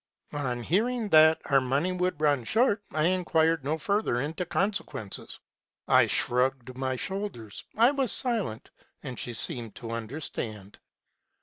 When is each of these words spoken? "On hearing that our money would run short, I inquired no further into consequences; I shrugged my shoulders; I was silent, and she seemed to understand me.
"On 0.33 0.63
hearing 0.63 1.09
that 1.09 1.39
our 1.45 1.61
money 1.61 1.91
would 1.91 2.19
run 2.19 2.43
short, 2.43 2.81
I 2.91 3.03
inquired 3.03 3.63
no 3.63 3.77
further 3.77 4.19
into 4.19 4.47
consequences; 4.47 5.37
I 5.87 6.07
shrugged 6.07 6.75
my 6.75 6.95
shoulders; 6.95 7.63
I 7.77 7.91
was 7.91 8.11
silent, 8.11 8.71
and 9.03 9.19
she 9.19 9.35
seemed 9.35 9.75
to 9.75 9.91
understand 9.91 10.73
me. 10.81 10.87